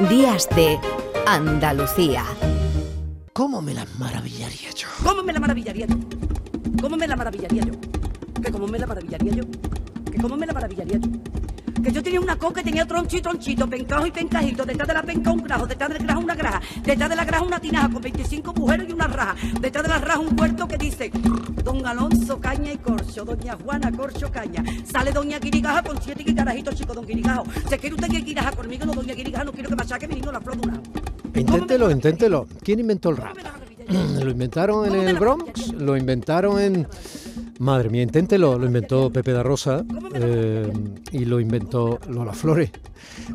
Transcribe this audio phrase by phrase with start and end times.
[0.00, 0.78] Días de
[1.26, 2.22] Andalucía.
[3.32, 4.88] ¿Cómo me las maravillaría yo?
[5.02, 5.96] ¿Cómo me la maravillaría yo?
[6.82, 7.72] ¿Cómo me la maravillaría yo?
[8.42, 9.44] ¿Que cómo me la maravillaría yo?
[10.12, 11.08] ¿Que cómo me la maravillaría yo?
[11.86, 14.94] Que yo tenía una coca y tenía troncho y tronchito, pencajo y pencajito, detrás de
[14.94, 17.88] la penca un grajo, detrás del grajo una graja, detrás de la graja una tinaja
[17.88, 21.12] con 25 mujeres y una raja, detrás de la raja un puerto que dice
[21.62, 26.74] Don Alonso Caña y Corcho, Doña Juana Corcho Caña, sale Doña Guirigaja con siete guirarajitos
[26.74, 28.84] chico, Don Guirigajo, ¿se quiere usted que Guirigaja conmigo?
[28.84, 30.82] No, Doña Guirigaja, no quiero que machaque mi niño la flor de una.
[31.36, 32.48] Inténtelo, inténtelo.
[32.64, 33.36] ¿Quién inventó el rap?
[34.24, 35.72] ¿Lo inventaron en el Bronx?
[35.72, 36.88] ¿Lo inventaron en...?
[37.58, 38.58] Madre mía, inténtelo.
[38.58, 39.84] Lo inventó Pepe da Rosa
[40.14, 40.72] eh,
[41.12, 42.70] y lo inventó Lola Flores.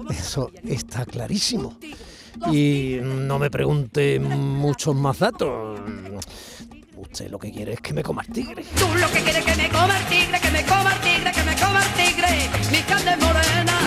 [0.10, 1.78] Eso está clarísimo.
[2.52, 5.80] Y no me pregunte muchos más datos.
[6.96, 8.64] Usted lo que quiere es que me coma el tigre.
[8.78, 11.44] Tú lo que quieres que me coma el tigre, que me coma el tigre, que
[11.44, 12.28] me coma el tigre,
[12.72, 13.80] mi carne morena.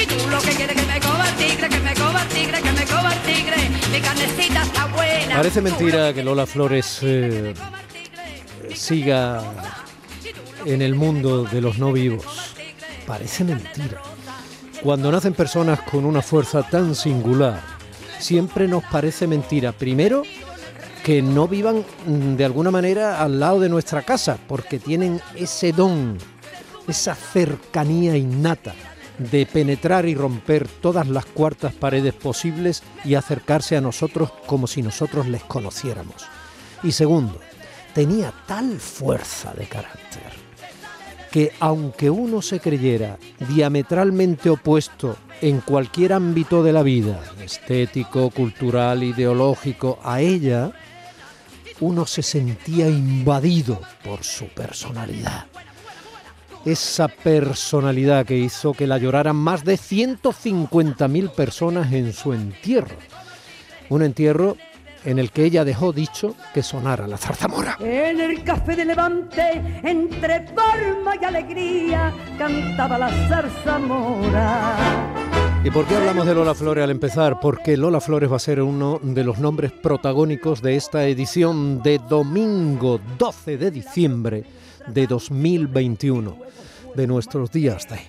[0.00, 2.62] Y tú lo que quieres que me coma el tigre, que me coma el tigre,
[2.62, 3.56] que me coma el tigre,
[3.92, 5.36] mi carnecita está buena.
[5.36, 7.54] Parece mentira que Lola Flores eh,
[8.80, 9.42] siga
[10.64, 12.54] en el mundo de los no vivos.
[13.06, 14.00] Parece mentira.
[14.82, 17.60] Cuando nacen personas con una fuerza tan singular,
[18.18, 19.72] siempre nos parece mentira.
[19.72, 20.22] Primero,
[21.04, 25.72] que no vivan mm, de alguna manera al lado de nuestra casa, porque tienen ese
[25.72, 26.16] don,
[26.88, 28.74] esa cercanía innata
[29.18, 34.80] de penetrar y romper todas las cuartas paredes posibles y acercarse a nosotros como si
[34.80, 36.24] nosotros les conociéramos.
[36.82, 37.38] Y segundo,
[37.94, 40.40] tenía tal fuerza de carácter
[41.30, 49.02] que aunque uno se creyera diametralmente opuesto en cualquier ámbito de la vida, estético, cultural,
[49.02, 50.72] ideológico, a ella,
[51.78, 55.46] uno se sentía invadido por su personalidad.
[56.64, 62.96] Esa personalidad que hizo que la lloraran más de 150.000 personas en su entierro.
[63.88, 64.58] Un entierro
[65.04, 67.76] en el que ella dejó dicho que sonara la zarzamora.
[67.80, 74.76] En el café de Levante, entre palma y alegría, cantaba la zarzamora.
[75.62, 77.38] ¿Y por qué hablamos de Lola Flores al empezar?
[77.38, 81.98] Porque Lola Flores va a ser uno de los nombres protagónicos de esta edición de
[81.98, 84.44] domingo 12 de diciembre
[84.86, 86.36] de 2021
[86.94, 88.00] de nuestros días de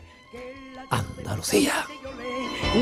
[0.89, 1.73] Andalucía.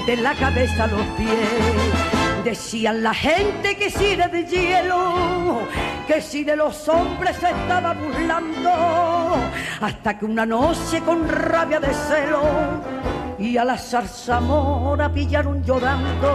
[0.05, 2.18] De la cabeza a los pies,
[2.49, 5.61] decían la gente que si era de hielo,
[6.07, 8.71] que si de los hombres se estaba burlando,
[9.81, 12.41] hasta que una noche con rabia de celo
[13.37, 16.29] y a la zarzamora pillaron llorando.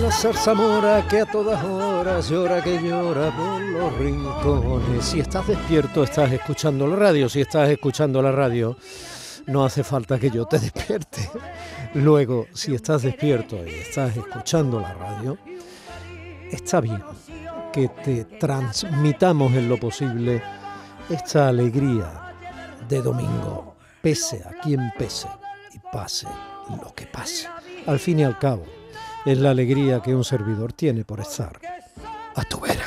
[0.00, 5.04] La zarzamora que a todas horas llora que llora por los rincones.
[5.04, 7.28] Si estás despierto, estás escuchando la radio.
[7.28, 8.76] Si estás escuchando la radio,
[9.46, 11.30] no hace falta que yo te despierte.
[11.94, 15.38] Luego, si estás despierto y estás escuchando la radio,
[16.50, 17.02] está bien
[17.72, 20.40] que te transmitamos en lo posible
[21.10, 22.32] esta alegría
[22.88, 25.26] de domingo, pese a quien pese
[25.72, 26.28] y pase
[26.68, 27.48] lo que pase.
[27.86, 28.64] Al fin y al cabo,
[29.26, 31.58] es la alegría que un servidor tiene por estar
[32.36, 32.83] a tu vera.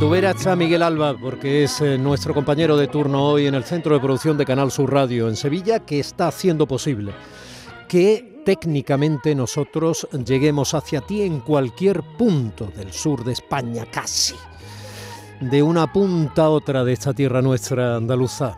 [0.00, 0.34] Tuya.
[0.46, 4.00] A Miguel Alba, porque es eh, nuestro compañero de turno hoy en el Centro de
[4.00, 7.12] Producción de Canal Sur Radio en Sevilla, que está haciendo posible
[7.86, 14.34] que técnicamente nosotros lleguemos hacia ti en cualquier punto del sur de España, casi.
[15.40, 18.56] De una punta a otra de esta tierra nuestra andaluza.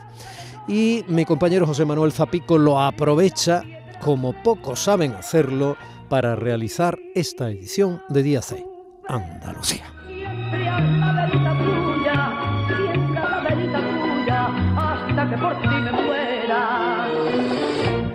[0.69, 3.63] Y mi compañero José Manuel Zapico lo aprovecha,
[4.01, 5.77] como pocos saben hacerlo,
[6.09, 8.65] para realizar esta edición de Día C.
[9.09, 9.93] Andalucía.
[15.53, 17.09] Por ti me muera.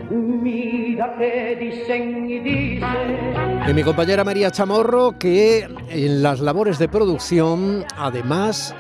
[0.09, 3.67] Mira que dicen y dicen.
[3.67, 8.73] Y mi compañera María Chamorro, que en las labores de producción, además,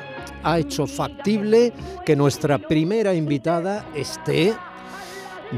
[0.43, 1.73] ha hecho factible
[2.05, 4.53] que nuestra primera invitada esté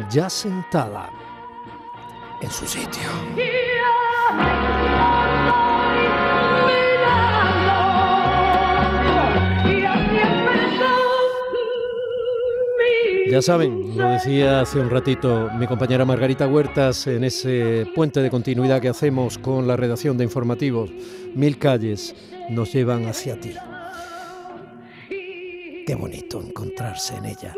[0.09, 1.09] ya sentada
[2.41, 3.68] en su sitio.
[13.29, 18.29] Ya saben, lo decía hace un ratito mi compañera Margarita Huertas en ese puente de
[18.29, 20.89] continuidad que hacemos con la redacción de informativos.
[21.35, 22.15] Mil calles
[22.49, 23.53] nos llevan hacia ti.
[25.85, 27.53] Qué bonito encontrarse en ella.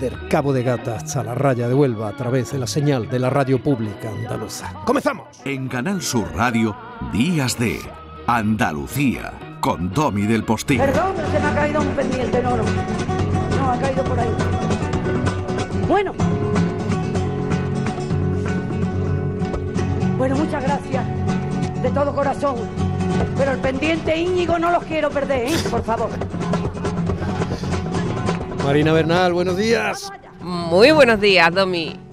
[0.00, 3.18] Del Cabo de Gata hasta la raya de Huelva a través de la señal de
[3.18, 4.72] la radio pública andaluza.
[4.86, 5.28] ¡Comenzamos!
[5.44, 6.76] En Canal Sur Radio,
[7.12, 7.78] Días de
[8.26, 9.32] Andalucía.
[9.60, 10.78] con Domi del Postín.
[10.78, 12.62] Perdón, se me ha caído un pendiente, no, no.
[12.64, 13.29] No,
[13.72, 14.30] ha caído por ahí.
[15.88, 16.12] Bueno.
[20.18, 21.04] Bueno, muchas gracias.
[21.82, 22.56] De todo corazón.
[23.36, 25.56] Pero el pendiente Íñigo no los quiero perder, ¿eh?
[25.70, 26.10] Por favor.
[28.64, 30.10] Marina Bernal, buenos días.
[30.40, 32.09] Muy buenos días, Domi.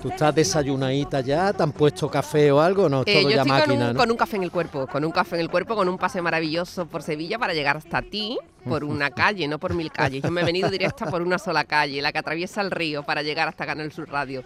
[0.00, 1.52] ¿Tú estás desayunadita ya?
[1.52, 2.88] ¿Te han puesto café o algo?
[2.88, 3.98] No, Eh, todo yo ya estoy máquina, con un, ¿no?
[3.98, 6.22] con un café en el cuerpo, con un café en el cuerpo, con un pase
[6.22, 10.22] maravilloso por Sevilla para llegar hasta ti por una calle, no por mil calles.
[10.22, 13.22] Yo me he venido directa por una sola calle, la que atraviesa el río para
[13.22, 14.42] llegar hasta Canal Sur Radio.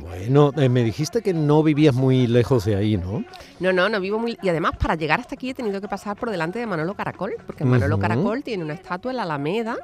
[0.00, 3.24] Bueno, eh, me dijiste que no vivías muy lejos de ahí, ¿no?
[3.60, 4.38] No, no, no vivo muy...
[4.42, 7.34] Y además, para llegar hasta aquí he tenido que pasar por delante de Manolo Caracol,
[7.46, 7.98] porque Manolo.
[7.98, 9.76] Caracol tiene una estatua en la Alameda,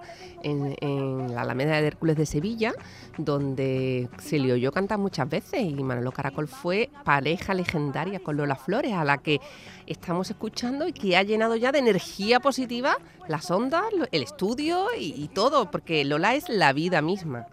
[0.43, 2.73] en, en la Alameda de Hércules de Sevilla,
[3.19, 8.57] donde se le oyó cantar muchas veces y Manolo Caracol fue pareja legendaria con Lola
[8.57, 9.41] Flores, a la que
[9.87, 12.97] estamos escuchando y que ha llenado ya de energía positiva
[13.29, 13.83] las ondas,
[14.13, 17.47] el estudio y, y todo, porque Lola es la vida misma.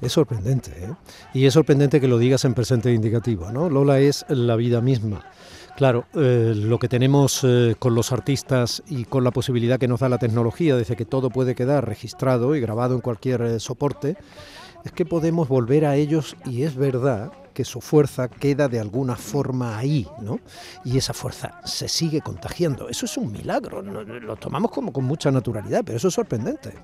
[0.00, 0.94] Es sorprendente, ¿eh?
[1.34, 3.70] Y es sorprendente que lo digas en presente indicativo, ¿no?
[3.70, 5.24] Lola es la vida misma.
[5.76, 10.00] Claro, eh, lo que tenemos eh, con los artistas y con la posibilidad que nos
[10.00, 14.16] da la tecnología, desde que todo puede quedar registrado y grabado en cualquier eh, soporte,
[14.84, 19.16] es que podemos volver a ellos y es verdad que su fuerza queda de alguna
[19.16, 20.40] forma ahí, ¿no?
[20.84, 22.88] Y esa fuerza se sigue contagiando.
[22.88, 26.74] Eso es un milagro, lo tomamos como con mucha naturalidad, pero eso es sorprendente.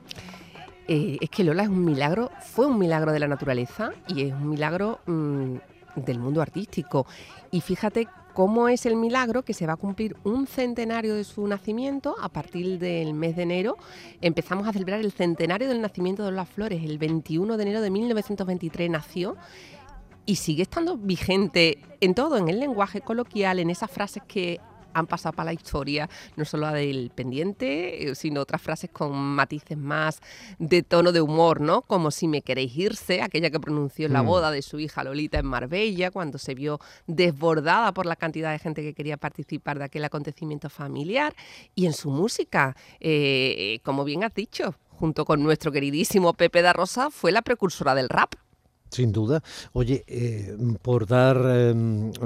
[0.88, 4.32] Eh, es que Lola es un milagro, fue un milagro de la naturaleza y es
[4.32, 5.56] un milagro mm,
[5.96, 7.06] del mundo artístico.
[7.50, 11.46] Y fíjate cómo es el milagro que se va a cumplir un centenario de su
[11.46, 13.78] nacimiento a partir del mes de enero.
[14.20, 16.84] Empezamos a celebrar el centenario del nacimiento de Lola Flores.
[16.84, 19.36] El 21 de enero de 1923 nació
[20.26, 24.60] y sigue estando vigente en todo, en el lenguaje coloquial, en esas frases que
[24.98, 29.12] han pasado para la historia, no solo la del pendiente, eh, sino otras frases con
[29.14, 30.20] matices más
[30.58, 31.82] de tono de humor, ¿no?
[31.82, 34.26] Como si me queréis irse, aquella que pronunció en la Mm.
[34.26, 38.58] boda de su hija Lolita en Marbella, cuando se vio desbordada por la cantidad de
[38.58, 41.34] gente que quería participar de aquel acontecimiento familiar,
[41.74, 46.72] y en su música, eh, como bien has dicho, junto con nuestro queridísimo Pepe da
[46.72, 48.34] Rosa, fue la precursora del rap.
[48.90, 49.42] Sin duda.
[49.72, 51.74] Oye, eh, por dar, eh,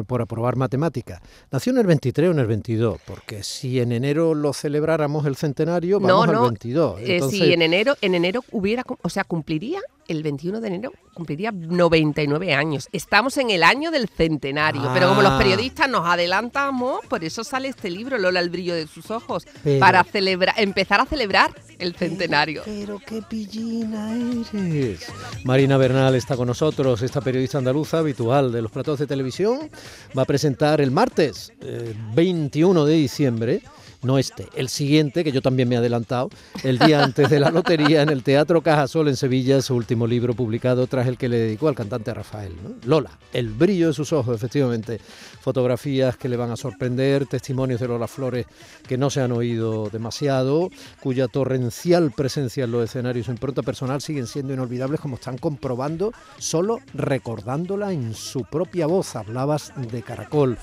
[0.07, 3.01] por aprobar matemática, ¿nació en el 23 o en el 22?
[3.07, 6.39] Porque si en enero lo celebráramos el centenario, vamos no, no.
[6.45, 7.01] al 22.
[7.01, 9.81] Eh, Entonces, si en enero, en enero hubiera, o sea, cumpliría
[10.11, 12.89] el 21 de enero, cumpliría 99 años.
[12.93, 15.39] Estamos en el año del centenario, pero como los Ah.
[15.39, 19.81] periodistas nos adelantamos, por eso sale este libro, Lola, el brillo de sus ojos, Pero-
[19.81, 22.63] para celebrar, empezar a celebrar el centenario.
[22.65, 25.07] Pero qué pillina eres.
[25.45, 29.71] Marina Bernal está con nosotros, esta periodista andaluza habitual de los platos de televisión.
[30.17, 33.63] Va a presentar el martes eh, 21 de diciembre,
[34.03, 36.31] no este, el siguiente, que yo también me he adelantado,
[36.63, 40.35] el día antes de la lotería en el Teatro Cajasol en Sevilla, su último libro
[40.35, 42.55] publicado tras el que le dedicó al cantante Rafael.
[42.85, 45.01] Lola, el brillo de sus ojos, efectivamente.
[45.41, 48.47] Fotografías que le van a sorprender, testimonios de Lola Flores
[48.87, 50.71] que no se han oído demasiado,
[51.03, 55.39] cuya torrencial presencia en los escenarios y su impronta personal siguen siendo inolvidables como están
[55.39, 59.17] comprobando solo recordándola en su propia voz.
[59.17, 60.59] Hablabas de Caracol.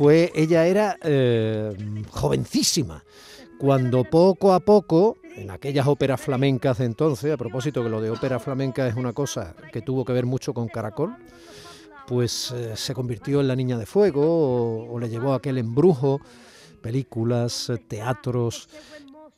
[0.00, 1.76] Fue, ella era eh,
[2.08, 3.04] jovencísima.
[3.58, 8.08] Cuando poco a poco, en aquellas óperas flamencas de entonces, a propósito que lo de
[8.08, 11.14] ópera flamenca es una cosa que tuvo que ver mucho con Caracol,
[12.06, 16.22] pues eh, se convirtió en la niña de fuego o, le llevó aquel embrujo,
[16.80, 18.70] películas, teatros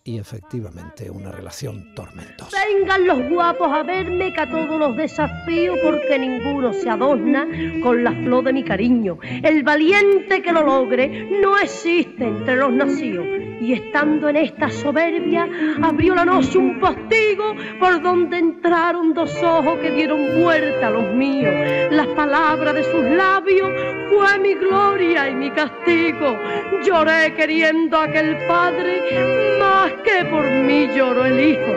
[0.04, 2.56] y efectivamente una relación tormentosa.
[2.66, 7.47] Vengan los guapos a verme que a todos los desafío porque ninguno se adorna
[7.82, 9.18] con la flor de mi cariño.
[9.23, 13.26] El valiente que lo logre no existe entre los nacidos.
[13.61, 15.49] Y estando en esta soberbia,
[15.80, 21.14] abrió la noche un postigo por donde entraron dos ojos que dieron muerte a los
[21.14, 21.54] míos.
[21.92, 23.71] Las palabras de sus labios
[24.11, 26.37] fue mi gloria y mi castigo.
[26.85, 31.72] Lloré queriendo a aquel padre más que por mí lloró el hijo.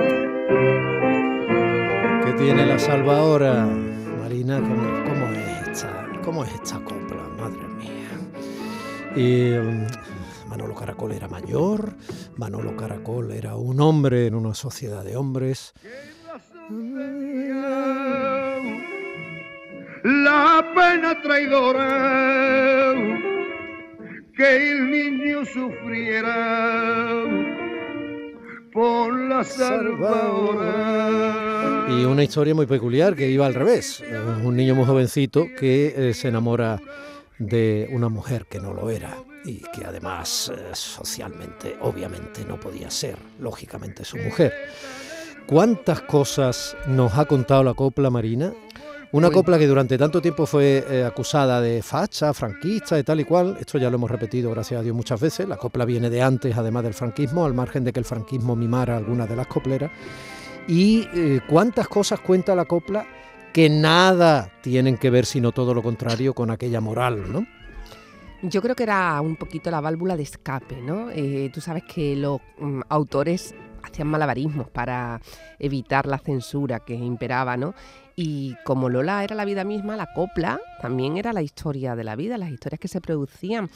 [2.26, 3.66] ¿Qué tiene la salva ahora?
[4.22, 7.24] Marina, ¿cómo, cómo es esta, cómo es esta copla?
[7.38, 8.10] Madre mía.
[9.16, 11.96] Y, mm, Manolo Caracol era mayor,
[12.38, 15.74] Manolo Caracol era un hombre en una sociedad de hombres.
[20.04, 22.94] la pena traidora
[24.36, 27.16] que el niño sufriera
[28.76, 30.68] por la salvadora.
[31.90, 34.04] Y una historia muy peculiar que iba al revés.
[34.44, 36.82] Un niño muy jovencito que eh, se enamora
[37.40, 39.16] de una mujer que no lo era.
[39.46, 44.52] y que además eh, socialmente, obviamente, no podía ser, lógicamente, su mujer.
[45.46, 48.52] ¿Cuántas cosas nos ha contado la copla marina?
[49.16, 49.34] Una Uy.
[49.34, 53.56] copla que durante tanto tiempo fue eh, acusada de facha, franquista y tal y cual.
[53.58, 55.48] Esto ya lo hemos repetido, gracias a Dios, muchas veces.
[55.48, 58.98] La copla viene de antes, además del franquismo, al margen de que el franquismo mimara
[58.98, 59.90] algunas de las copleras.
[60.68, 63.08] Y eh, cuántas cosas cuenta la copla
[63.54, 67.48] que nada tienen que ver, sino todo lo contrario, con aquella moral, ¿no?
[68.42, 71.10] Yo creo que era un poquito la válvula de escape, ¿no?
[71.10, 75.22] Eh, tú sabes que los mm, autores hacían malabarismos para
[75.58, 77.76] evitar la censura que imperaba, ¿no?
[78.16, 82.16] Y como Lola era la vida misma, la copla también era la historia de la
[82.16, 83.70] vida, las historias que se producían.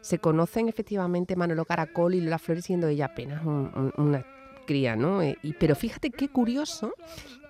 [0.00, 4.24] Se conocen efectivamente Manolo Caracol y Lola Flores siendo ella apenas un- un- una
[4.66, 5.22] cría, ¿no?
[5.22, 6.92] Eh, y, pero fíjate qué curioso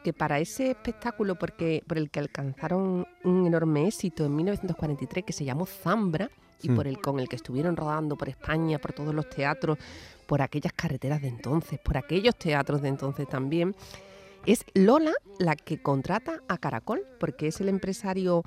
[0.03, 5.33] que para ese espectáculo porque, por el que alcanzaron un enorme éxito en 1943, que
[5.33, 6.31] se llamó Zambra,
[6.63, 6.77] y Mm.
[6.77, 9.79] por el con el que estuvieron rodando por España, por todos los teatros,
[10.27, 13.75] por aquellas carreteras de entonces, por aquellos teatros de entonces también,
[14.47, 18.45] es Lola la que contrata a Caracol, porque es el empresario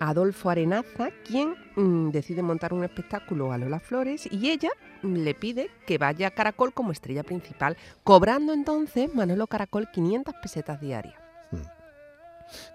[0.00, 4.70] Adolfo Arenaza quien mm, decide montar un espectáculo a Lola Flores y ella
[5.02, 10.34] mm, le pide que vaya a Caracol como estrella principal, cobrando entonces Manolo Caracol 500
[10.42, 11.14] pesetas diarias.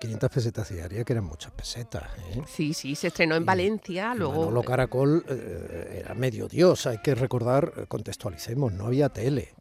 [0.01, 2.03] 500 pesetas diarias, que eran muchas pesetas.
[2.33, 2.41] ¿eh?
[2.47, 4.39] Sí, sí, se estrenó en Y- Valencia, luego...
[4.45, 9.53] Manolo Caracol eh, era medio dios, hay que recordar, contextualicemos, no había tele.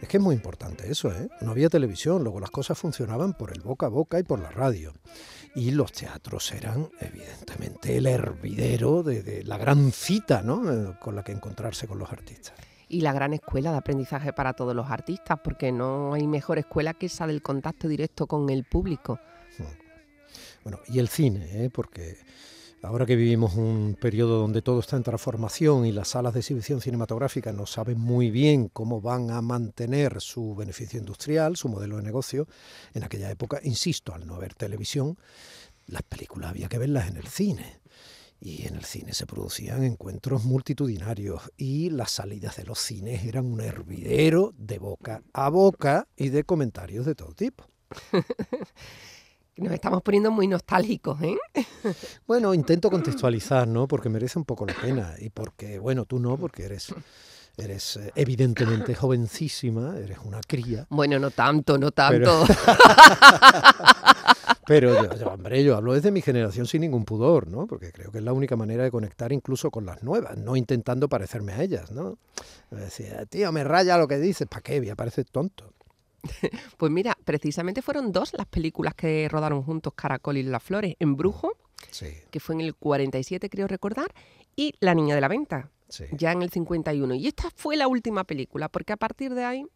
[0.00, 1.28] Es que es muy importante eso, ¿eh?
[1.42, 4.50] No había televisión, luego las cosas funcionaban por el boca a boca y por la
[4.50, 4.92] radio.
[5.54, 10.72] Y los teatros eran, evidentemente, el hervidero de, de la gran cita, ¿no?
[10.72, 12.54] Eh, con la que encontrarse con los artistas.
[12.88, 16.92] y la gran escuela de aprendizaje para todos los artistas, porque no hay mejor escuela
[16.94, 19.20] que esa del contacto directo con el público.
[20.64, 21.70] Bueno, y el cine, ¿eh?
[21.70, 22.18] porque
[22.82, 26.80] ahora que vivimos un periodo donde todo está en transformación y las salas de exhibición
[26.80, 32.02] cinematográfica no saben muy bien cómo van a mantener su beneficio industrial, su modelo de
[32.02, 32.48] negocio,
[32.94, 35.18] en aquella época, insisto, al no haber televisión,
[35.86, 37.80] las películas había que verlas en el cine.
[38.42, 43.44] Y en el cine se producían encuentros multitudinarios y las salidas de los cines eran
[43.44, 47.66] un hervidero de boca a boca y de comentarios de todo tipo.
[49.60, 51.36] Nos estamos poniendo muy nostálgicos, ¿eh?
[52.26, 53.86] Bueno, intento contextualizar, ¿no?
[53.86, 56.94] Porque merece un poco la pena y porque, bueno, tú no, porque eres,
[57.58, 62.46] eres eh, evidentemente jovencísima, eres una cría, Bueno, no tanto, no tanto.
[64.66, 67.66] pero yo, yo, hombre, yo hablo desde mi generación sin ningún pudor, ¿no?
[67.66, 71.06] Porque creo que es la única manera de conectar incluso con las nuevas, no intentando
[71.06, 72.16] parecerme a ellas, ¿no?
[72.70, 74.80] Decía, tío, me raya lo que dices, ¿para qué?
[74.80, 75.74] Me parece tonto.
[76.76, 81.56] Pues mira, precisamente fueron dos las películas que rodaron juntos Caracol y Las Flores, Embrujo,
[81.90, 84.12] Sí, que fue en el 47 creo recordar,
[84.56, 86.04] y La Niña de la Venta, sí.
[86.12, 87.14] ya en el 51.
[87.14, 89.66] Y esta fue la última película, porque a partir de ahí,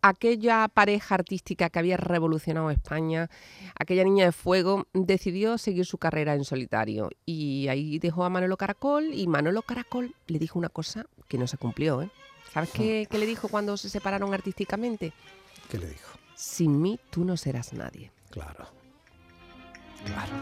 [0.00, 3.30] aquella pareja artística que había revolucionado España,
[3.78, 7.10] aquella niña de fuego, decidió seguir su carrera en solitario.
[7.24, 11.46] Y ahí dejó a Manolo Caracol y Manolo Caracol le dijo una cosa que no
[11.46, 12.02] se cumplió.
[12.02, 12.10] ¿eh?
[12.52, 15.12] ¿Sabes qué, qué le dijo cuando se separaron artísticamente?
[15.72, 16.18] ¿Qué le dijo?
[16.34, 18.12] Sin mí tú no serás nadie.
[18.28, 18.68] Claro.
[20.04, 20.34] Claro.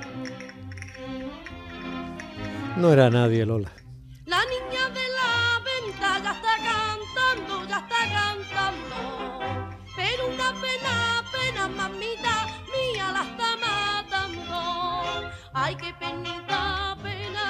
[2.77, 3.73] No era nadie, Lola.
[4.27, 8.99] La niña de la venta ya está cantando, ya está cantando.
[9.95, 15.31] Pero una pena, pena, mamita mía, la está matando.
[15.53, 17.47] Ay, qué penita, pena,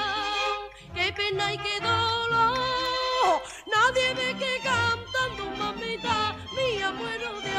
[0.94, 3.40] qué pena y qué dolor.
[3.74, 7.49] Nadie ve que cantando, mamita mía, muero de.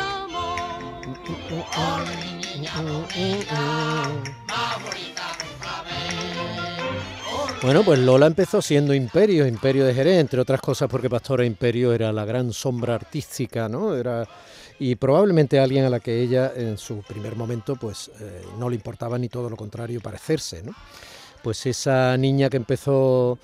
[7.62, 11.94] Bueno, pues Lola empezó siendo Imperio, Imperio de Jerez, entre otras cosas porque Pastora Imperio
[11.94, 13.96] era la gran sombra artística, ¿no?
[13.96, 14.28] Era
[14.80, 18.76] y probablemente alguien a la que ella en su primer momento pues eh, no le
[18.76, 20.74] importaba ni todo lo contrario parecerse, ¿no?
[21.44, 23.38] Pues esa niña que empezó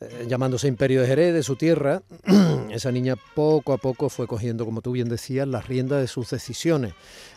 [0.00, 2.00] eh, llamándose Imperio de Jerez, de su tierra,
[2.70, 6.30] esa niña poco a poco fue cogiendo, como tú bien decías, las riendas de sus
[6.30, 6.94] decisiones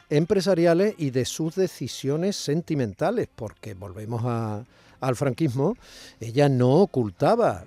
[0.09, 4.63] empresariales y de sus decisiones sentimentales, porque volvemos a,
[5.01, 5.75] al franquismo,
[6.19, 7.63] ella no ocultaba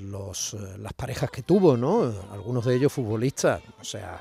[0.00, 2.12] los, eh, las parejas que tuvo, ¿no?
[2.32, 4.20] Algunos de ellos futbolistas, o sea,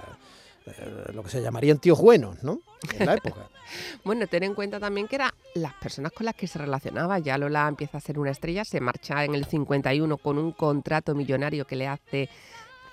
[0.65, 2.59] eh, lo que se llamarían tíos buenos, ¿no?
[2.97, 3.49] En la época.
[4.05, 7.19] Bueno, ten en cuenta también que eran las personas con las que se relacionaba.
[7.19, 11.13] Ya Lola empieza a ser una estrella, se marcha en el 51 con un contrato
[11.13, 12.29] millonario que le hace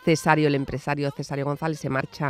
[0.04, 2.28] Cesario, el empresario Cesario González, se marcha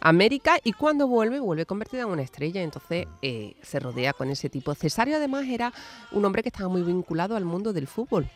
[0.00, 2.62] a América y cuando vuelve, vuelve convertida en una estrella.
[2.62, 4.74] Entonces eh, se rodea con ese tipo.
[4.74, 5.72] Cesario además era
[6.12, 8.28] un hombre que estaba muy vinculado al mundo del fútbol.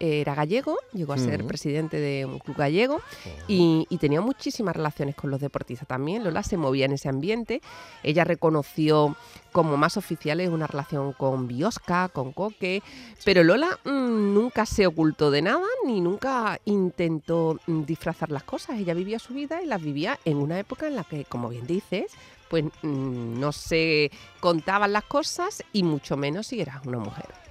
[0.00, 3.00] Era gallego, llegó a ser presidente de un club gallego
[3.46, 6.24] y, y tenía muchísimas relaciones con los deportistas también.
[6.24, 7.60] Lola se movía en ese ambiente.
[8.02, 9.16] Ella reconoció
[9.52, 12.82] como más oficiales una relación con Biosca, con Coque,
[13.24, 18.78] pero Lola mm, nunca se ocultó de nada ni nunca intentó mm, disfrazar las cosas.
[18.78, 21.66] Ella vivía su vida y las vivía en una época en la que, como bien
[21.66, 22.12] dices,
[22.48, 27.47] pues mm, no se contaban las cosas y mucho menos si eras una mujer.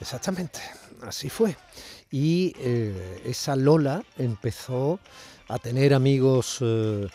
[0.00, 0.60] Exactamente,
[1.02, 1.56] así fue.
[2.10, 5.00] Y eh, esa Lola empezó
[5.48, 7.08] a tener amigos eh,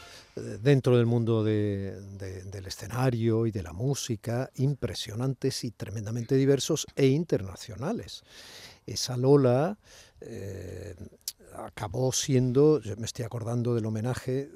[0.62, 6.86] dentro del mundo de- de- del escenario y de la música impresionantes y tremendamente diversos
[6.96, 8.24] e internacionales.
[8.86, 9.78] Esa Lola
[10.22, 10.96] eh,
[11.56, 14.50] acabó siendo, yo me estoy acordando del homenaje,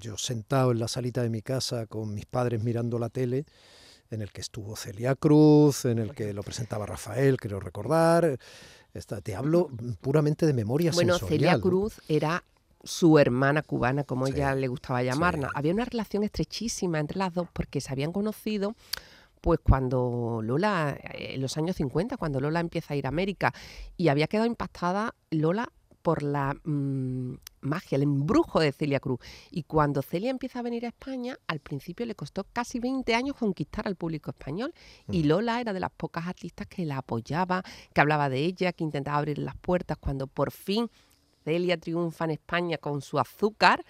[0.00, 3.44] yo sentado en la salita de mi casa con mis padres mirando la tele,
[4.10, 8.38] en el que estuvo Celia Cruz, en el que lo presentaba Rafael, creo recordar.
[8.92, 9.68] Esta, te hablo
[10.00, 11.38] puramente de memoria Bueno, sensorial.
[11.56, 11.60] Celia.
[11.60, 12.44] Cruz era
[12.82, 15.48] su hermana cubana, como Sí, ella le gustaba llamarla.
[15.48, 15.52] sí.
[15.56, 18.74] Había una relación estrechísima entre las dos porque se habían conocido
[19.40, 23.52] pues cuando Lola, eh, en los años 50, cuando Lola empieza a ir a América
[23.96, 25.70] y había quedado impactada Lola
[26.04, 29.20] por la mm, magia, el embrujo de Celia Cruz.
[29.50, 33.36] Y cuando Celia empieza a venir a España, al principio le costó casi 20 años
[33.36, 34.74] conquistar al público español.
[35.10, 37.62] Y Lola era de las pocas artistas que la apoyaba,
[37.94, 39.96] que hablaba de ella, que intentaba abrir las puertas.
[39.96, 40.90] Cuando por fin
[41.42, 43.82] Celia triunfa en España con su azúcar,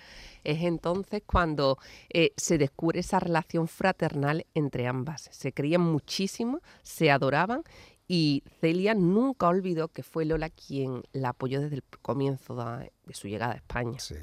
[0.44, 1.78] es entonces cuando
[2.10, 5.28] eh, se descubre esa relación fraternal entre ambas.
[5.32, 7.64] Se querían muchísimo, se adoraban
[8.06, 13.28] y Celia nunca olvidó que fue Lola quien la apoyó desde el comienzo de, su
[13.28, 13.98] llegada a España.
[13.98, 14.14] Sí.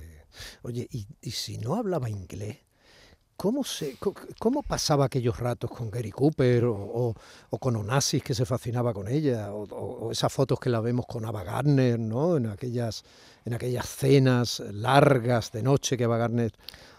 [0.61, 2.57] Oye, y, y si no hablaba inglés,
[3.35, 3.97] ¿cómo, se,
[4.39, 7.15] cómo pasaba aquellos ratos con Gary Cooper o, o-
[7.49, 9.51] o con Onassis que se fascinaba con ella?
[9.53, 12.37] O- o esas fotos que la vemos con Ava Gardner, ¿no?
[12.37, 13.03] En aquellas,
[13.45, 16.51] en aquellas cenas largas de noche que Ava Gardner...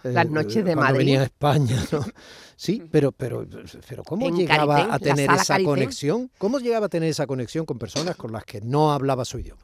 [0.04, 0.98] eh, Las noches de Madrid.
[0.98, 2.04] venía a España, ¿no?
[2.56, 3.44] Sí, pero, pero,
[3.88, 6.30] pero ¿cómo En llegaba a tener esa conexión?
[6.38, 9.62] ¿Cómo llegaba a tener esa conexión con personas con las que no hablaba su idioma?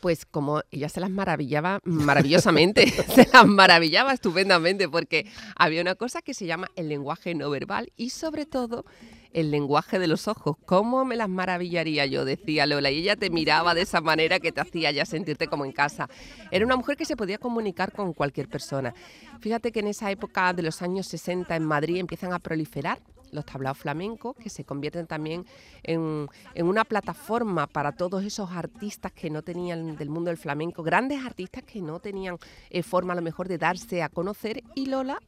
[0.00, 6.22] Pues como ella se las maravillaba maravillosamente, se las maravillaba estupendamente porque había una cosa
[6.22, 8.84] que se llama el lenguaje no verbal y sobre todo
[9.32, 10.56] el lenguaje de los ojos.
[10.66, 12.24] ¿Cómo me las maravillaría yo?
[12.24, 12.90] Decía Lola.
[12.90, 16.08] Y ella te miraba de esa manera que te hacía ya sentirte como en casa.
[16.50, 18.94] Era una mujer que se podía comunicar con cualquier persona.
[19.40, 22.98] Fíjate que en esa época de los años 60 en Madrid empiezan a proliferar
[23.32, 25.46] los tablaos flamencos, que se convierten también
[25.82, 30.82] en, en una plataforma para todos esos artistas que no tenían del mundo del flamenco,
[30.82, 32.38] grandes artistas que no tenían
[32.70, 35.20] eh, forma a lo mejor de darse a conocer y Lola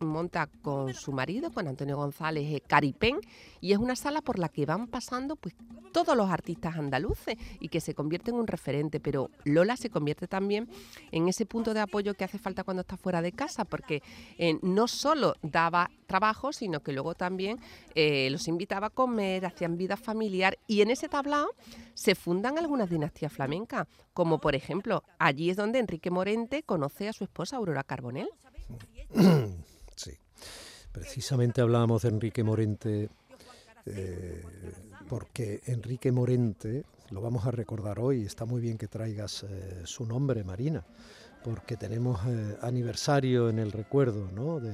[0.00, 3.20] monta con su marido, con Antonio González, eh, Caripén,
[3.60, 5.54] y es una sala por la que van pasando pues
[5.92, 10.28] todos los artistas andaluces y que se convierte en un referente, pero Lola se convierte
[10.28, 10.68] también
[11.10, 14.02] en ese punto de apoyo que hace falta cuando está fuera de casa, porque
[14.38, 17.58] eh, no solo daba trabajo, sino que luego también
[17.94, 21.50] eh, los invitaba a comer, hacían vida familiar y en ese tablao
[21.94, 27.12] se fundan algunas dinastías flamencas, como por ejemplo, allí es donde Enrique Morente conoce a
[27.12, 28.30] su esposa Aurora Carbonell.
[29.96, 30.12] Sí.
[30.92, 33.10] Precisamente hablábamos de Enrique Morente,
[33.86, 34.42] eh,
[35.08, 40.06] porque Enrique Morente, lo vamos a recordar hoy, está muy bien que traigas eh, su
[40.06, 40.84] nombre, Marina,
[41.44, 44.60] porque tenemos eh, aniversario en el recuerdo ¿no?
[44.60, 44.72] de,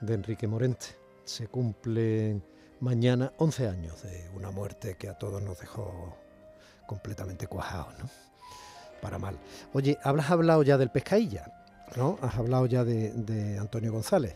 [0.00, 0.86] de Enrique Morente.
[1.24, 2.42] Se cumplen
[2.80, 6.16] mañana 11 años de una muerte que a todos nos dejó
[6.86, 8.08] completamente cuajados, ¿no?
[9.00, 9.38] Para mal.
[9.72, 11.65] Oye, ¿hablas hablado ya del pescailla?
[11.94, 12.18] ¿No?
[12.20, 14.34] Has hablado ya de, de Antonio González.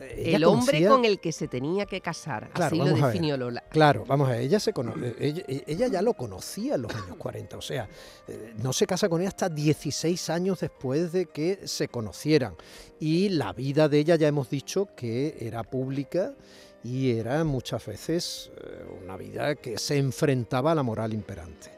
[0.00, 2.84] Eh, ella El hombre conocía- con el que se tenía que casar, Claro, así lo
[2.86, 3.12] vamos a ver.
[3.14, 3.62] definió Lola.
[3.70, 6.94] Claro, vamos a ver, ella, se cono- eh, ella, ella ya lo conocía en los
[6.94, 7.88] años 40, o sea,
[8.26, 12.54] eh, no se casa con él hasta 16 años después de que se conocieran.
[12.98, 16.34] Y la vida de ella ya hemos dicho que era pública
[16.82, 21.70] y era muchas veces eh, una vida que se enfrentaba a la moral imperante.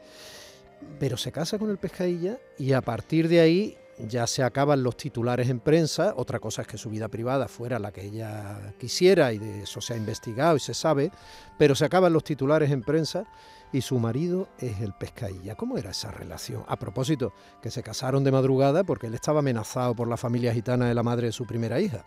[0.99, 4.97] Pero se casa con el pescadilla y a partir de ahí ya se acaban los
[4.97, 6.13] titulares en prensa.
[6.17, 9.81] Otra cosa es que su vida privada fuera la que ella quisiera y de eso
[9.81, 11.11] se ha investigado y se sabe,
[11.57, 13.25] pero se acaban los titulares en prensa
[13.71, 15.55] y su marido es el pescadilla.
[15.55, 16.63] ¿Cómo era esa relación?
[16.67, 20.87] A propósito, que se casaron de madrugada porque él estaba amenazado por la familia gitana
[20.87, 22.03] de la madre de su primera hija.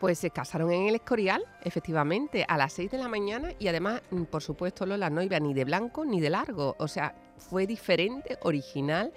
[0.00, 4.00] Pues se casaron en el Escorial, efectivamente, a las 6 de la mañana y además,
[4.10, 6.74] mm, por supuesto, Lola no iba ni de blanco ni de largo.
[6.78, 9.12] O sea, fue diferente, original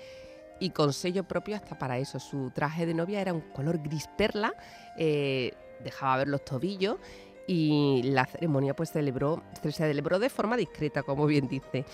[0.59, 2.19] y con sello propio hasta para eso.
[2.19, 4.53] Su traje de novia era un color gris perla,
[4.97, 5.51] eh,
[5.83, 6.97] dejaba ver los tobillos
[7.47, 11.85] y la ceremonia pues celebró, se celebró de forma discreta, como bien dice.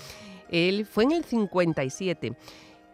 [0.49, 2.35] Él fue en el 57.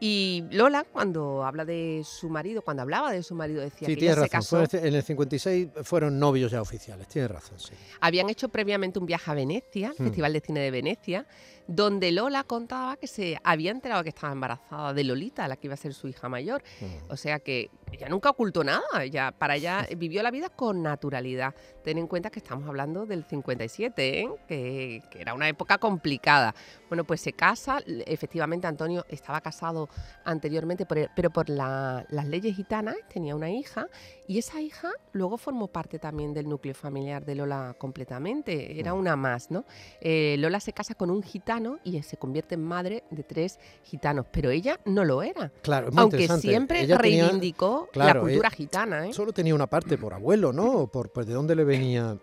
[0.08, 4.06] Y Lola, cuando habla de su marido, cuando hablaba de su marido, decía Sí, que
[4.06, 4.62] ella tienes se razón.
[4.62, 4.70] casó.
[4.80, 7.08] Fue en el 56 fueron novios ya oficiales.
[7.08, 7.74] Tienes razón, sí.
[8.02, 10.08] Habían hecho previamente un viaje a Venecia, el Hmm.
[10.10, 11.26] Festival de Cine de Venecia,
[11.68, 15.74] donde Lola contaba que se había enterado que estaba embarazada de Lolita, la que iba
[15.74, 16.62] a ser su hija mayor.
[16.80, 17.12] Mm.
[17.12, 21.56] O sea que ella nunca ocultó nada, ella, para ella vivió la vida con naturalidad.
[21.84, 24.30] Ten en cuenta que estamos hablando del 57, ¿eh?
[24.48, 26.54] que, que era una época complicada.
[26.88, 29.89] Bueno, pues se casa, efectivamente Antonio estaba casado
[30.24, 33.88] anteriormente, por- pero por la- las leyes gitanas tenía una hija
[34.28, 38.98] y esa hija luego formó parte también del núcleo familiar de Lola completamente, era Mm.
[39.00, 39.66] una más, ¿no?
[40.02, 44.26] Eh, Lola se casa con un gitano y se convierte en madre de tres gitanos,
[44.32, 45.52] pero ella no lo era.
[45.62, 49.08] Claro, es muy Aunque siempre Ella tenía- reivindicó claro, la cultura eh, gitana.
[49.08, 49.14] ¿eh?
[49.14, 50.88] Solo tenía una parte por abuelo, ¿no?
[50.88, 52.18] Por, pues, ¿De dónde le venía?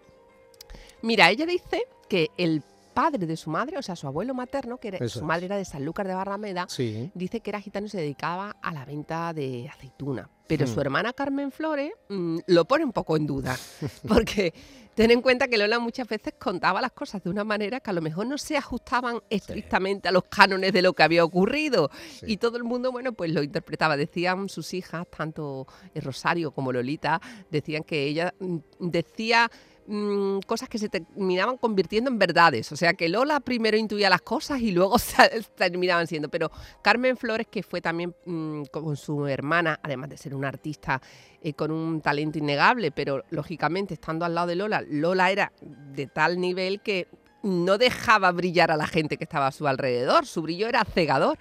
[1.02, 4.88] Mira, ella dice que el padre de su madre, o sea, su abuelo materno, que
[4.88, 7.10] era- su madre era de Sanlúcar de Barrameda, Sí.
[7.14, 10.28] dice que era gitano y se dedicaba a la venta de aceituna.
[10.46, 10.68] Pero Hmm.
[10.74, 13.56] su hermana Carmen Flores mm, lo pone un poco en duda,
[14.06, 14.52] porque
[14.94, 17.92] ten en cuenta que Lola muchas veces contaba las cosas de una manera que a
[17.94, 21.90] lo mejor no se ajustaban estrictamente a los cánones de lo que había ocurrido.
[22.20, 22.26] Sí.
[22.32, 23.96] Y todo el mundo, bueno, pues lo interpretaba.
[23.96, 29.50] Decían sus hijas, tanto Rosario como Lolita, decían que ella mm, decía
[29.86, 32.72] mm, cosas que se terminaban convirtiendo en verdades.
[32.72, 34.96] O sea, que Lola primero intuía las cosas y luego
[35.56, 36.28] terminaban siendo.
[36.28, 36.50] Pero
[36.82, 41.00] Carmen Flores, que fue también mm, con su hermana, además de ser una artista
[41.40, 46.06] eh, con un talento innegable, pero lógicamente estando al lado de Lola, Lola era de
[46.06, 47.08] tal nivel que
[47.42, 50.26] no dejaba brillar a la gente que estaba a su alrededor.
[50.26, 51.38] Su brillo era cegador.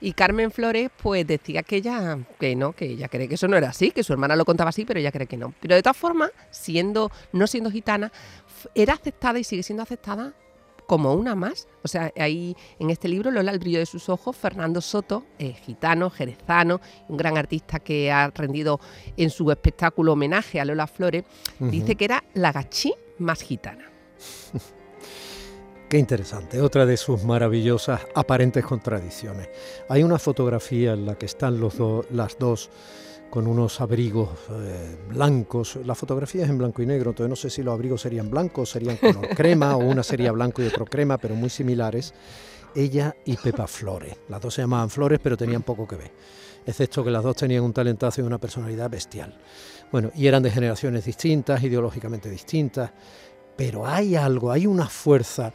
[0.00, 3.56] Y Carmen Flores, pues decía que ella, que no, que ella cree que eso no
[3.56, 5.52] era así, que su hermana lo contaba así, pero ella cree que no.
[5.60, 8.12] Pero de todas formas, siendo, no siendo gitana,
[8.74, 10.34] era aceptada y sigue siendo aceptada
[10.86, 11.68] como una más.
[11.82, 15.52] O sea, ahí en este libro, Lola, el brillo de sus ojos, Fernando Soto, eh,
[15.52, 18.80] gitano, jerezano, un gran artista que ha rendido
[19.16, 21.24] en su espectáculo homenaje a Lola Flores,
[21.58, 23.90] dice que era la gachí más gitana.
[25.88, 29.48] Qué interesante, otra de sus maravillosas aparentes contradicciones.
[29.88, 32.68] Hay una fotografía en la que están los do- las dos
[33.30, 35.78] con unos abrigos eh, blancos.
[35.86, 38.68] La fotografía es en blanco y negro, entonces no sé si los abrigos serían blancos,
[38.70, 42.12] serían color crema o una sería blanco y otro crema, pero muy similares.
[42.74, 44.14] Ella y Pepa Flores.
[44.28, 46.10] Las dos se llamaban Flores, pero tenían poco que ver.
[46.66, 49.38] Excepto que las dos tenían un talentazo y una personalidad bestial.
[49.90, 52.90] Bueno, y eran de generaciones distintas, ideológicamente distintas,
[53.56, 55.50] pero hay algo, hay una fuerza.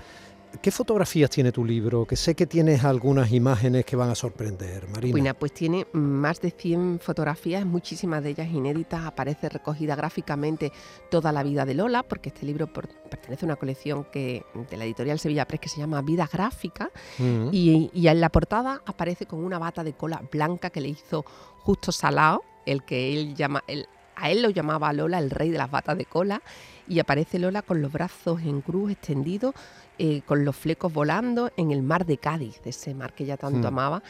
[0.62, 2.06] ¿Qué fotografías tiene tu libro?
[2.06, 5.12] Que sé que tienes algunas imágenes que van a sorprender, Marina.
[5.12, 9.04] Bueno, pues tiene más de 100 fotografías, muchísimas de ellas inéditas.
[9.04, 10.72] Aparece recogida gráficamente
[11.10, 14.86] toda la vida de Lola, porque este libro pertenece a una colección que, de la
[14.86, 16.92] editorial Sevilla Press que se llama Vida Gráfica.
[17.18, 17.50] Mm.
[17.52, 21.26] Y, y en la portada aparece con una bata de cola blanca que le hizo
[21.60, 25.58] Justo Salao, el que él llama, el- a él lo llamaba Lola el rey de
[25.58, 26.42] las batas de cola.
[26.88, 29.54] Y aparece Lola con los brazos en cruz extendidos,
[29.98, 33.38] eh, con los flecos volando en el mar de Cádiz, de ese mar que ella
[33.38, 33.66] tanto Hmm.
[33.74, 34.04] amaba.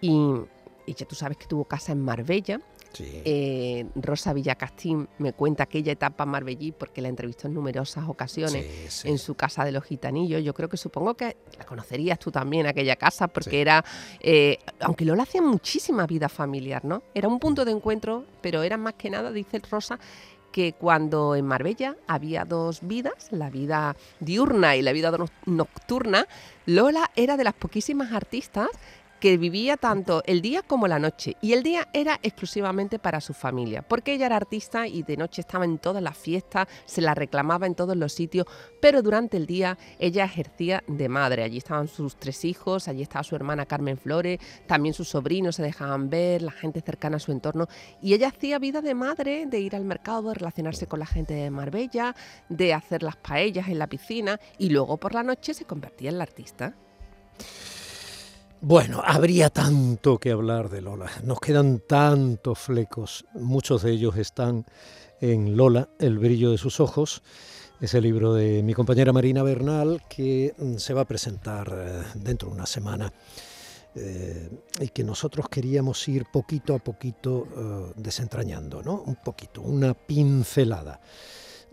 [0.00, 0.12] Y,
[0.86, 2.60] y ya tú sabes que tuvo casa en Marbella.
[2.92, 3.04] Sí.
[3.26, 8.64] Eh, Rosa Villacastín me cuenta aquella etapa en Marbellí porque la entrevistó en numerosas ocasiones
[8.88, 10.42] Sí, en su casa de los gitanillos.
[10.42, 13.84] Yo creo que supongo que la conocerías tú también, aquella casa, porque era,
[14.20, 17.02] eh, aunque Lola hacía muchísima vida familiar, ¿no?
[17.14, 19.98] Era un punto de encuentro, pero era más que nada, dice Rosa,
[20.56, 26.26] que cuando en Marbella había dos vidas, la vida diurna y la vida no- nocturna,
[26.64, 28.68] Lola era de las poquísimas artistas
[29.20, 31.36] que vivía tanto el día como la noche.
[31.40, 35.40] Y el día era exclusivamente para su familia, porque ella era artista y de noche
[35.40, 38.46] estaba en todas las fiestas, se la reclamaba en todos los sitios,
[38.80, 41.42] pero durante el día ella ejercía de madre.
[41.42, 45.62] Allí estaban sus tres hijos, allí estaba su hermana Carmen Flores, también sus sobrinos se
[45.62, 47.66] dejaban ver, la gente cercana a su entorno.
[48.02, 51.34] Y ella hacía vida de madre, de ir al mercado, de relacionarse con la gente
[51.34, 52.14] de Marbella,
[52.48, 56.18] de hacer las paellas en la piscina y luego por la noche se convertía en
[56.18, 56.74] la artista.
[58.60, 61.10] Bueno, habría tanto que hablar de Lola.
[61.22, 63.24] Nos quedan tantos flecos.
[63.34, 64.64] Muchos de ellos están
[65.20, 67.22] en Lola, El brillo de sus ojos.
[67.80, 72.48] Ese libro de mi compañera Marina Bernal que mm, se va a presentar eh, dentro
[72.48, 73.12] de una semana.
[73.94, 79.02] eh, y que nosotros queríamos ir poquito a poquito eh, desentrañando, ¿no?
[79.02, 81.00] Un poquito, una pincelada.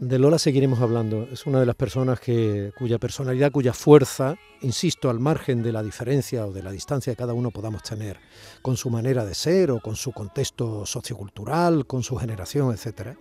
[0.03, 1.29] De Lola seguiremos hablando.
[1.31, 5.81] Es una de las personas que, cuya personalidad, cuya fuerza, insisto, al margen de la
[5.81, 8.19] diferencia o de la distancia que cada uno podamos tener
[8.61, 13.15] con su manera de ser o con su contexto sociocultural, con su generación, etcétera,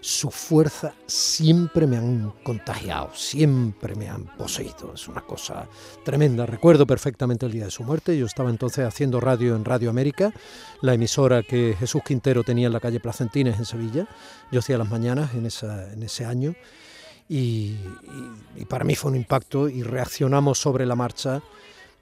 [0.00, 4.92] su fuerza siempre me han contagiado, siempre me han poseído.
[4.94, 5.68] Es una cosa
[6.04, 6.46] tremenda.
[6.46, 8.16] Recuerdo perfectamente el día de su muerte.
[8.16, 10.32] Yo estaba entonces haciendo radio en Radio América,
[10.80, 14.08] la emisora que Jesús Quintero tenía en la calle Placentines en Sevilla.
[14.50, 16.54] Yo hacía las mañanas en, ese año.
[17.28, 17.76] Y
[18.68, 21.42] para mí fue un impacto y reaccionamos sobre la marcha.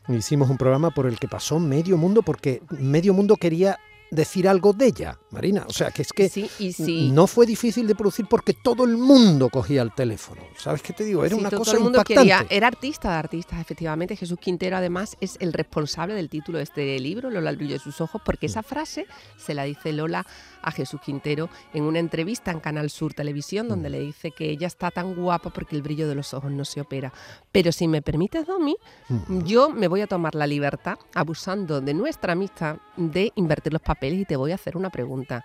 [0.09, 3.79] Hicimos un programa por el que pasó medio mundo porque medio mundo quería
[4.11, 5.65] decir algo de ella, Marina.
[5.69, 7.11] O sea, que es que Sí, y sí.
[7.13, 10.43] no fue difícil de producir porque todo el mundo cogía el teléfono.
[10.57, 11.25] ¿Sabes qué te digo?
[11.25, 12.21] Era Sí, una todo cosa el mundo impactante.
[12.21, 14.17] quería, era artista de artistas, efectivamente.
[14.17, 17.81] Jesús Quintero, además, es el responsable del título de este libro, Lola, el brillo de
[17.81, 18.51] sus ojos, porque Mm.
[18.51, 20.27] esa frase se la dice Lola
[20.63, 23.69] a Jesús Quintero en una entrevista en Canal Sur Televisión, Mm.
[23.71, 26.65] donde le dice que ella está tan guapa porque el brillo de los ojos no
[26.65, 27.13] se opera.
[27.53, 28.77] Pero si me permites, Domi,
[29.09, 29.43] Mm.
[29.45, 33.98] yo me voy a tomar la libertad, abusando de nuestra amistad, de invertir los papeles
[34.01, 35.45] y te voy a hacer una pregunta.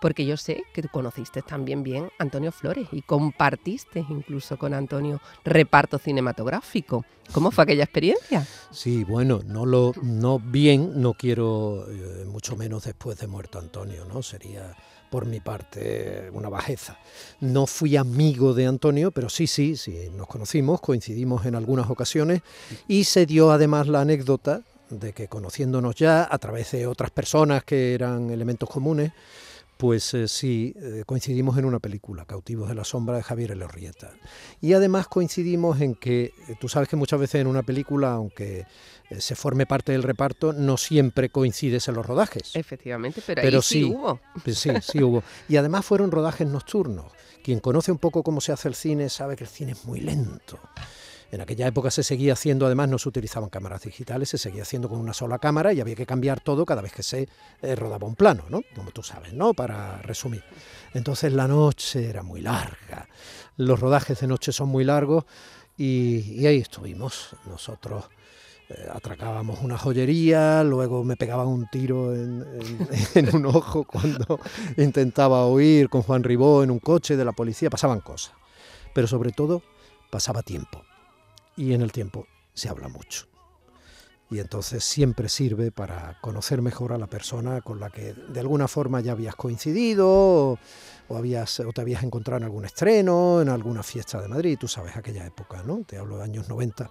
[0.00, 4.74] Porque yo sé que tú conociste también bien a Antonio Flores y compartiste incluso con
[4.74, 7.04] Antonio reparto cinematográfico.
[7.32, 8.46] ¿Cómo fue aquella experiencia?
[8.70, 14.04] Sí, bueno, no lo no bien, no quiero eh, mucho menos después de muerto Antonio,
[14.04, 14.22] ¿no?
[14.22, 14.76] Sería
[15.10, 16.98] por mi parte una bajeza.
[17.40, 22.42] No fui amigo de Antonio, pero sí, sí, sí, nos conocimos, coincidimos en algunas ocasiones
[22.88, 24.62] y se dio además la anécdota
[24.98, 29.12] de que conociéndonos ya a través de otras personas que eran elementos comunes,
[29.76, 34.12] pues eh, sí, eh, coincidimos en una película, Cautivos de la Sombra de Javier Elorrieta.
[34.60, 38.66] Y además coincidimos en que, eh, tú sabes que muchas veces en una película, aunque
[39.10, 42.54] eh, se forme parte del reparto, no siempre coincides en los rodajes.
[42.54, 43.84] Efectivamente, pero, Pero ahí sí, sí.
[43.84, 44.20] hubo.
[44.44, 45.22] Pues sí, sí hubo.
[45.48, 47.12] Y además fueron rodajes nocturnos.
[47.42, 50.00] Quien conoce un poco cómo se hace el cine sabe que el cine es muy
[50.00, 50.58] lento.
[51.34, 54.88] En aquella época se seguía haciendo, además no se utilizaban cámaras digitales, se seguía haciendo
[54.88, 57.28] con una sola cámara y había que cambiar todo cada vez que se
[57.60, 58.60] eh, rodaba un plano, ¿no?
[58.76, 59.52] Como tú sabes, ¿no?
[59.52, 60.44] Para resumir.
[60.92, 63.08] Entonces la noche era muy larga,
[63.56, 65.24] los rodajes de noche son muy largos
[65.76, 68.04] y, ahí estuvimos nosotros.
[68.68, 72.44] eh, atracábamos una joyería, luego me pegaban un tiro en-
[73.16, 74.38] en un ojo cuando
[74.76, 78.34] intentaba huir con Juan Ribó en un coche de la policía, pasaban cosas.
[78.94, 79.62] Pero sobre todo
[80.10, 80.84] pasaba tiempo.
[81.56, 83.26] Y en el tiempo se habla mucho.
[84.30, 88.66] Y entonces siempre sirve para conocer mejor a la persona con la que de alguna
[88.68, 90.58] forma ya habías coincidido
[91.08, 94.58] o, habías, o te habías encontrado en algún estreno, en alguna fiesta de Madrid.
[94.58, 95.84] Tú sabes aquella época, ¿no?
[95.86, 96.90] Te hablo de años 90,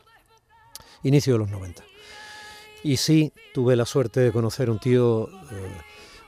[1.04, 1.84] inicio de los 90.
[2.84, 5.72] Y sí, tuve la suerte de conocer un tío eh,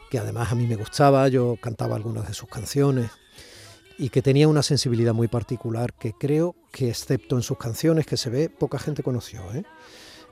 [0.10, 3.12] que además a mí me gustaba, yo cantaba algunas de sus canciones
[3.98, 8.18] y que tenía una sensibilidad muy particular que creo que excepto en sus canciones que
[8.18, 9.42] se ve, poca gente conoció.
[9.54, 9.64] ¿eh?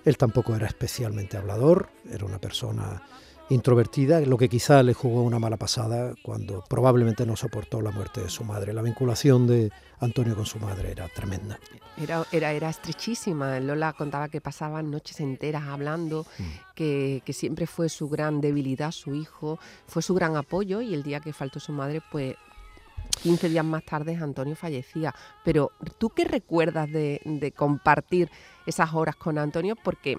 [0.05, 3.03] Él tampoco era especialmente hablador, era una persona
[3.49, 8.21] introvertida, lo que quizá le jugó una mala pasada cuando probablemente no soportó la muerte
[8.21, 8.73] de su madre.
[8.73, 11.59] La vinculación de Antonio con su madre era tremenda.
[11.97, 13.59] Era, era, era estrechísima.
[13.59, 16.43] Lola contaba que pasaban noches enteras hablando, Mm.
[16.73, 21.03] que, que siempre fue su gran debilidad, su hijo, fue su gran apoyo y el
[21.03, 22.35] día que faltó su madre, pues
[23.15, 25.13] 15 días más tarde Antonio fallecía.
[25.43, 28.29] Pero ¿tú qué recuerdas de, de compartir
[28.65, 29.75] esas horas con Antonio?
[29.81, 30.17] Porque,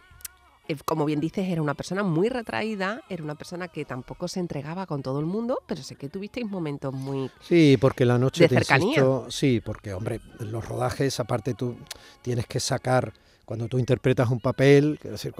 [0.69, 4.41] eh, como bien dices, era una persona muy retraída, era una persona que tampoco se
[4.41, 7.31] entregaba con todo el mundo, pero sé que tuvisteis momentos muy...
[7.41, 8.87] Sí, porque la noche De te cercanía.
[8.89, 11.77] insisto, sí, porque hombre, los rodajes, aparte tú
[12.23, 13.13] tienes que sacar
[13.45, 15.33] cuando tú interpretas un papel, quiero decir,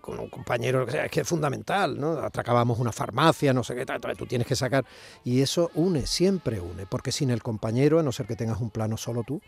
[0.00, 2.12] con, un compañero, es que es fundamental, ¿no?
[2.18, 4.84] Atracábamos una farmacia, no sé qué, tal, tú tienes que sacar
[5.24, 8.70] y eso une, siempre une, porque sin el compañero, a no ser que tengas un
[8.70, 9.40] plano solo tú,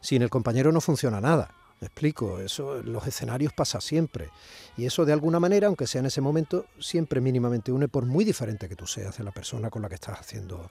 [0.00, 1.54] sin el compañero no funciona nada.
[1.80, 4.28] Me explico, eso en los escenarios pasa siempre.
[4.76, 8.22] Y eso de alguna manera, aunque sea en ese momento, siempre mínimamente une, por muy
[8.22, 10.70] diferente que tú seas de la persona con la que estás haciendo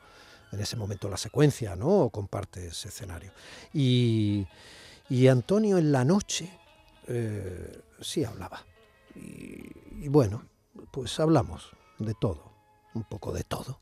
[0.52, 1.88] en ese momento la secuencia, ¿no?
[1.88, 3.32] O compartes escenario.
[3.74, 4.46] Y,
[5.10, 6.50] y Antonio en la noche
[7.08, 8.63] eh, sí hablaba.
[9.15, 10.43] Y, y bueno,
[10.91, 12.52] pues hablamos de todo,
[12.93, 13.80] un poco de todo.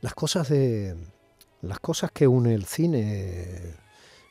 [0.00, 0.96] Las cosas de
[1.62, 3.74] las cosas que une el cine,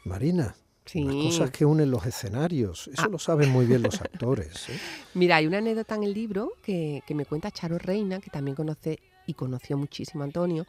[0.04, 1.04] Marina, Sí.
[1.04, 3.08] las cosas que unen los escenarios, eso Ah.
[3.10, 4.67] lo saben muy bien los actores.
[4.69, 4.78] ¿eh?
[5.13, 8.56] Mira, hay una anécdota en el libro que, que me cuenta Charo Reina, que también
[8.56, 10.65] conoce y conoció muchísimo a Antonio,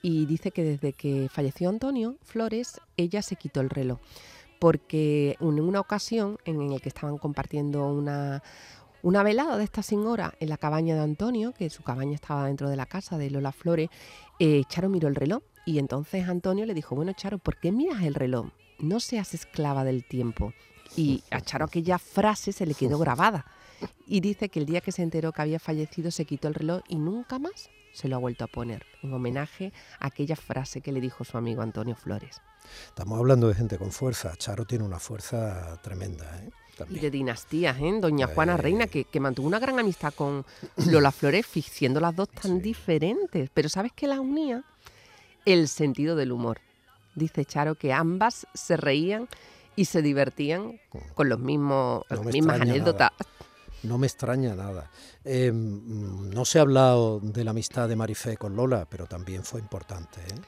[0.00, 3.98] y dice que desde que falleció Antonio Flores, ella se quitó el reloj,
[4.58, 8.42] porque en una ocasión en la que estaban compartiendo una,
[9.02, 12.46] una velada de esta sin hora en la cabaña de Antonio, que su cabaña estaba
[12.46, 13.88] dentro de la casa de Lola Flores,
[14.38, 18.02] eh, Charo miró el reloj y entonces Antonio le dijo, bueno Charo, ¿por qué miras
[18.02, 18.48] el reloj?
[18.78, 20.52] No seas esclava del tiempo.
[20.96, 23.44] Y a Charo aquella frase se le quedó grabada.
[24.06, 26.82] Y dice que el día que se enteró que había fallecido se quitó el reloj
[26.88, 30.92] y nunca más se lo ha vuelto a poner en homenaje a aquella frase que
[30.92, 32.40] le dijo su amigo Antonio Flores.
[32.88, 34.34] Estamos hablando de gente con fuerza.
[34.36, 36.26] Charo tiene una fuerza tremenda.
[36.44, 36.50] ¿eh?
[36.90, 37.98] Y de dinastías, ¿eh?
[38.00, 38.58] Doña Juana Eh.
[38.58, 40.44] Reina, que, que mantuvo una gran amistad con
[40.86, 42.60] Lola Flores, siendo las dos tan Sí.
[42.60, 43.50] diferentes.
[43.52, 44.62] Pero ¿sabes qué las unía?
[45.44, 46.60] El sentido del humor.
[47.14, 49.28] Dice Charo que ambas se reían
[49.74, 50.78] y se divertían
[51.14, 53.10] con los mismos, No las mismas anécdotas.
[53.82, 54.90] No me extraña nada.
[55.24, 59.44] Eh, mm, no se ha hablado de la amistad de Marifé con Lola, pero también
[59.44, 60.20] fue importante.
[60.20, 60.40] ¿eh?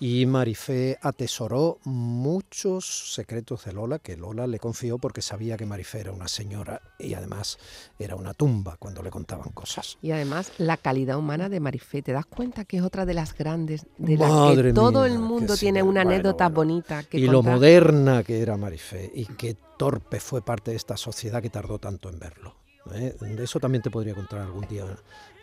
[0.00, 6.00] Y Marifé atesoró muchos secretos de Lola que Lola le confió porque sabía que Marifé
[6.00, 7.58] era una señora y además
[7.98, 9.98] era una tumba cuando le contaban cosas.
[10.00, 13.36] Y además la calidad humana de Marifé, ¿te das cuenta que es otra de las
[13.36, 16.56] grandes, de las Madre que todo mía, el mundo tiene una bueno, anécdota bueno.
[16.56, 20.96] bonita que y lo moderna que era Marifé y qué torpe fue parte de esta
[20.96, 22.67] sociedad que tardó tanto en verlo.
[22.92, 23.14] ¿Eh?
[23.20, 24.84] De eso también te podría contar algún día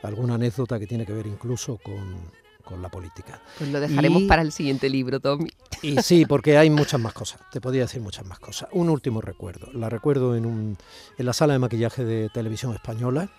[0.04, 2.15] alguna anécdota que tiene que ver incluso con,
[2.63, 3.41] con la política.
[3.58, 5.50] Pues lo dejaremos Y- para el siguiente libro, Tommy.
[5.82, 8.69] Y sí, porque hay muchas más cosas, te podría decir muchas más cosas.
[8.71, 10.78] Un último recuerdo, la recuerdo en, un,
[11.17, 13.30] en la sala de maquillaje de televisión española.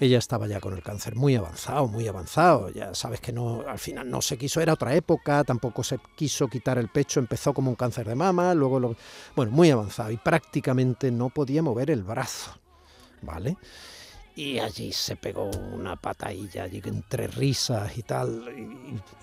[0.00, 2.70] Ella estaba ya con el cáncer muy avanzado, muy avanzado.
[2.70, 6.48] Ya sabes que no, al final no se quiso, era otra época, tampoco se quiso
[6.48, 8.96] quitar el pecho, empezó como un cáncer de mama, luego lo,
[9.36, 12.52] bueno, muy avanzado y prácticamente no podía mover el brazo,
[13.22, 13.56] ¿vale?
[14.34, 18.48] Y allí se pegó una patadilla, allí entre risas y tal,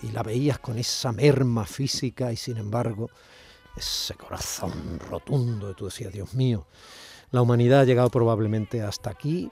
[0.02, 3.10] y, y la veías con esa merma física y sin embargo
[3.76, 6.66] ese corazón rotundo, y tú decías, Dios mío,
[7.30, 9.50] la humanidad ha llegado probablemente hasta aquí,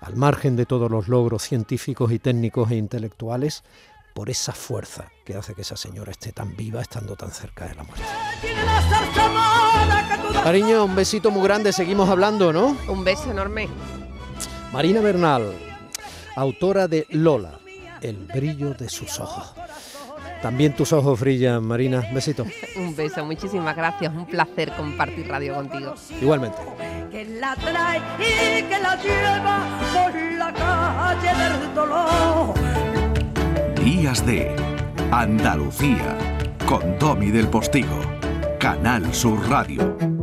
[0.00, 3.62] al margen de todos los logros científicos y técnicos e intelectuales,
[4.14, 7.74] por esa fuerza que hace que esa señora esté tan viva estando tan cerca de
[7.74, 8.04] la muerte.
[10.42, 12.76] Cariño, un besito muy grande, seguimos hablando, ¿no?
[12.88, 13.68] Un beso enorme.
[14.72, 15.52] Marina Bernal,
[16.36, 17.58] autora de Lola,
[18.00, 19.52] El brillo de sus ojos.
[20.40, 22.02] También tus ojos brillan, Marina.
[22.14, 22.46] Besito.
[22.76, 24.12] Un beso, muchísimas gracias.
[24.14, 25.94] Un placer compartir radio contigo.
[26.20, 26.58] Igualmente.
[27.10, 32.54] que la trae y que la lleva por la calle del dolor.
[33.84, 34.56] Días de
[35.10, 36.16] Andalucía
[36.66, 38.00] con Tommy del Postigo,
[38.58, 40.19] Canal Sur Radio.